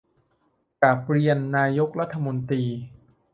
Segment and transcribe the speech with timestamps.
[0.81, 2.63] กราบเรียนนายกรัฐมนตรี